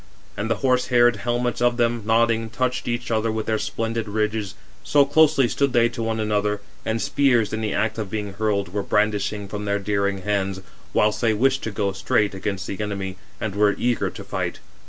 [0.35, 4.55] And the horse haired helmets of them, nodding, touched each other with their splendid ridges,
[4.83, 8.33] 418 so closely stood they to one another; and spears in the act of being
[8.33, 10.61] hurled, were brandishing from their daring hands,
[10.91, 14.57] whilst they wished [to go] straight [against the enemy], and were eager to fight.